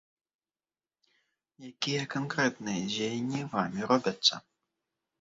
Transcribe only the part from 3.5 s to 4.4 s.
вамі робяцца?